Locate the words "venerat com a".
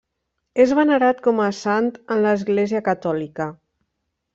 0.79-1.51